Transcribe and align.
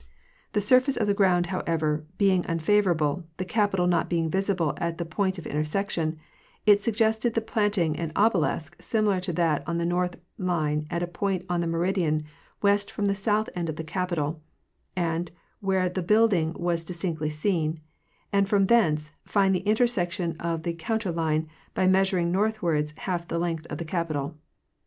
The 0.53 0.61
surface 0.61 0.97
of 0.97 1.05
the 1.05 1.13
ground, 1.13 1.45
however, 1.53 2.03
being 2.17 2.43
unfavorable—the 2.47 3.45
Capitol 3.45 3.85
not 3.85 4.09
being 4.09 4.31
visible 4.31 4.73
at 4.77 4.97
the 4.97 5.05
point 5.05 5.37
of 5.37 5.45
intersection—it 5.45 6.81
suggested 6.81 7.35
the 7.35 7.41
planting 7.41 7.95
an 7.97 8.11
obelisk 8.15 8.81
similar 8.81 9.19
to 9.19 9.31
that 9.33 9.61
on 9.67 9.77
the 9.77 9.85
north 9.85 10.15
line 10.39 10.87
at 10.89 11.03
a 11.03 11.07
point 11.07 11.45
on 11.49 11.61
the 11.61 11.67
meridian 11.67 12.23
west 12.63 12.89
from 12.89 13.05
the 13.05 13.13
south 13.13 13.47
end 13.53 13.69
of 13.69 13.75
the 13.75 13.83
Capitol 13.83 14.41
and 14.95 15.29
where 15.59 15.87
the 15.87 16.01
building 16.01 16.53
was 16.53 16.83
distinctly 16.83 17.29
seen, 17.29 17.77
and 18.33 18.49
from 18.49 18.65
thence 18.65 19.11
find 19.23 19.53
the 19.53 19.67
intersection 19.69 20.35
of 20.39 20.63
the 20.63 20.75
center 20.83 21.11
line 21.11 21.47
by 21.75 21.85
measuring 21.85 22.31
northwards 22.31 22.95
half 22.97 23.27
the 23.27 23.37
length 23.37 23.67
of 23.67 23.77
the 23.77 23.85
Capitol. 23.85 24.35